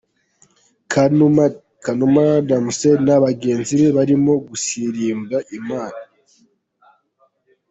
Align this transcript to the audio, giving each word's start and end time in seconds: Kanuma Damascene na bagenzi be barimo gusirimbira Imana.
Kanuma 1.83 2.25
Damascene 2.47 3.01
na 3.07 3.15
bagenzi 3.23 3.73
be 3.81 3.87
barimo 3.97 4.33
gusirimbira 4.47 5.37
Imana. 5.57 6.01